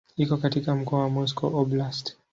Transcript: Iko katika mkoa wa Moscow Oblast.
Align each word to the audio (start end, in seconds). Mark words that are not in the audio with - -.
Iko 0.17 0.37
katika 0.37 0.75
mkoa 0.75 0.99
wa 0.99 1.09
Moscow 1.09 1.55
Oblast. 1.55 2.17